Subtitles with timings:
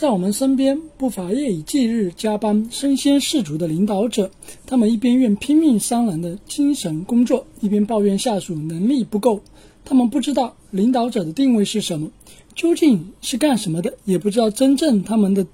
[0.00, 4.30] 在我们身边不乏夜以继日加班、身先士卒的领导者，
[4.64, 9.42] 他们一边愿拼命伤人的精神工作，一边抱怨下属能力不够。
[9.84, 12.10] 他们不知道领导者的定位是什么，
[12.54, 15.46] 究竟是干什么的，也不知道真正他们的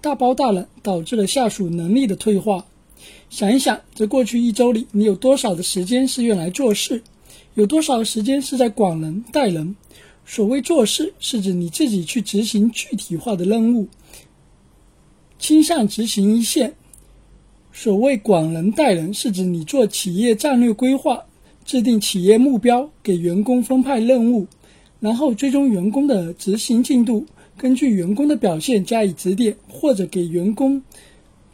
[0.00, 2.64] 大包大揽导致了下属能力的退化。
[3.28, 7.02] 想一想，在过去一周里，你有多少的时间是用来做事，
[7.52, 9.76] 有多少时间是在管人带人？
[10.30, 13.88] 所谓做事，是指你自己去执行具体化的任务，
[15.38, 16.72] 倾向执行一线；
[17.72, 21.24] 所谓管人带人，是指你做企业战略规划，
[21.64, 24.46] 制定企业目标，给员工分派任务，
[25.00, 27.24] 然后追踪员工的执行进度，
[27.56, 30.82] 根据员工的表现加以指点，或者给员工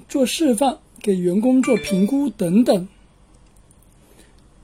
[0.08, 2.88] 做示范，给员工做评估等等。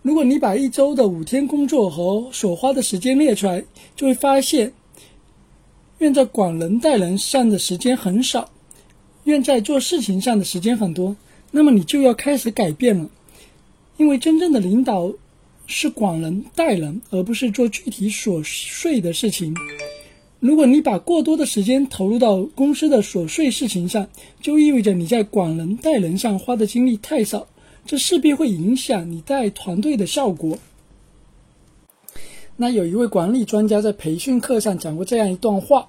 [0.03, 3.65] 如果你把一周的五天工作和所花的时间列出来，
[3.97, 4.73] 就会发现，
[5.99, 8.51] 愿在管人带人上的时间很少，
[9.25, 11.17] 愿在做事情上的时间很多。
[11.51, 13.11] 那么你就要开始改变了，
[13.99, 15.13] 因为真正的领导
[15.67, 19.55] 是管人带人，而不是做具体琐碎的事情。
[20.39, 24.09] 如果你把过多的时间投入到公司的琐碎事情上，
[24.41, 27.47] 就意味着你在管人带人上花的精力太少。
[27.87, 30.59] 这势必会影响你带团队的效果。
[32.57, 35.89] 那有一位管理专家在培训课上讲过这样一段话：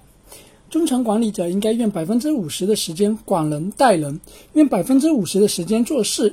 [0.70, 4.20] 中层管理者应该用百分之五十的时间管人带人，
[4.54, 6.30] 用百分之五十的时间做事；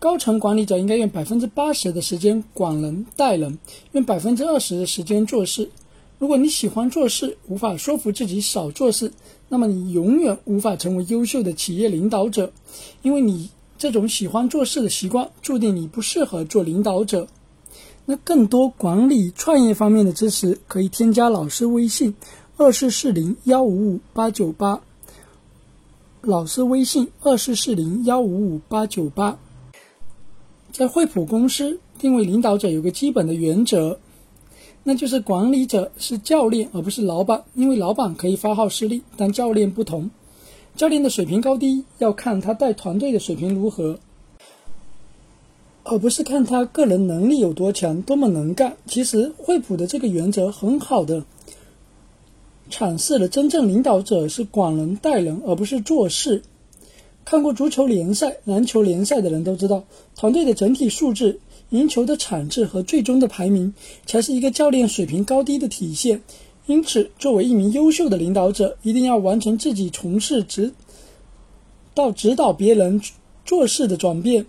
[0.00, 3.58] 高层管理者应该用百分之八十的时间管人带人，
[3.92, 5.70] 用百分之二十的时间做事。
[6.18, 9.12] 如果你喜欢做事，无法说服自己少做事，
[9.48, 12.52] 那么你永远无法成为优秀的企业领导者，
[13.02, 13.50] 因为你。
[13.78, 17.26] 这种喜欢做事的习惯，注定你不适合做领导者。
[18.04, 22.14] 那更多管理、创业方面的知识，可以添加老师微信：
[22.56, 24.80] 二四四零幺五五八九八。
[26.22, 29.38] 老师微信：二四四零幺五五八九八。
[30.72, 33.98] 在惠普公司定位领导者有个基本的原则，
[34.84, 40.10] 那就是管理者是教练而不是老板，因为老板可以发号施令，但教练不同。
[40.76, 43.98] 教练的水平高低要看他带团队的水平如何，
[45.84, 48.76] 而不是看他个人能力有多强、多么能干。
[48.86, 51.24] 其实惠普的这个原则很好的
[52.70, 56.42] 阐释了真正领导者是管人带人，而不是做事。
[57.24, 63.72] 看过足球联赛、篮球联赛的人都知道，团队的整体素质、赢球的产质和最终的排名，
[64.04, 66.20] 才是一个教练水平高低的体现。
[66.66, 70.72] 因此，作为一名优秀的领导者，一定要完成自己从事指
[71.94, 73.00] 到指导别人
[73.44, 74.46] 做事的转变。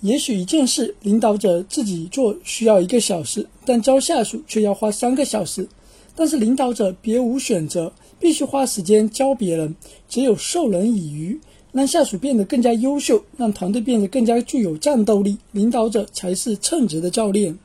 [0.00, 5.68] 也许一件事，领导者自己做需要一个小时，但招下属却要花三个小时。
[6.14, 9.76] 但是领导者别无选择，必须花时间教别人。
[10.08, 11.40] 只有授人以渔，
[11.72, 17.58] 让下属变得更加优秀，让团队变得更加具有战斗力，领导者才是称职的教练。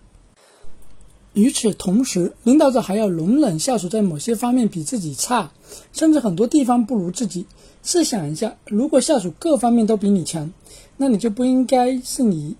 [1.33, 5.51] 与此同时，领导者还要容忍下属在某些方面比自己差，
[5.93, 7.45] 甚至很多地方不如自己。
[7.83, 10.51] 试想一下，如果下属各方面都比你强，
[10.97, 12.55] 那你就不应该是你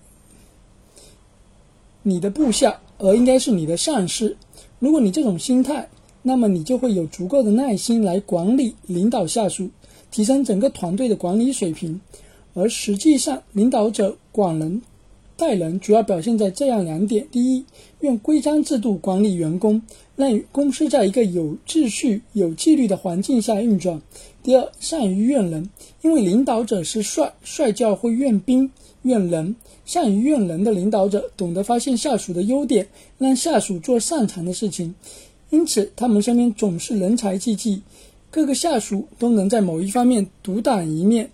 [2.02, 4.36] 你的部下，而应该是你的上司。
[4.78, 5.90] 如果你这种心态，
[6.22, 9.68] 那么你就会有足够的耐心来管理、领导下属，
[10.10, 12.00] 提升整个团队的管理水平。
[12.54, 14.82] 而实际上，领导者管人。
[15.42, 17.64] 带人主要表现在这样两点：第一，
[17.98, 19.82] 用规章制度管理员工，
[20.14, 23.98] 让公司在一个有秩序、有纪律的环境下运转；
[24.44, 25.68] 第二，善于用人，
[26.02, 28.70] 因为领导者是帅，帅教会用兵、
[29.02, 29.56] 用人。
[29.84, 32.86] 善于用人的领导者懂得发现下属的优点，
[33.18, 34.94] 让下属做擅长的事情，
[35.50, 37.82] 因此他们身边总是人才济济，
[38.30, 41.32] 各个下属都能在某一方面独当一面。